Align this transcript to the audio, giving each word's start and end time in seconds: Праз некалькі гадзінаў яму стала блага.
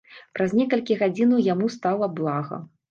Праз 0.37 0.55
некалькі 0.61 0.97
гадзінаў 1.03 1.47
яму 1.53 1.71
стала 1.77 2.05
блага. 2.21 2.65